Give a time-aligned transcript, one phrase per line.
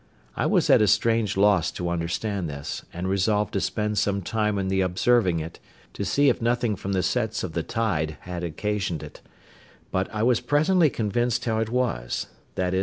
[0.35, 4.57] I was at a strange loss to understand this, and resolved to spend some time
[4.57, 5.59] in the observing it,
[5.93, 9.21] to see if nothing from the sets of the tide had occasioned it;
[9.91, 12.79] but I was presently convinced how it was—viz.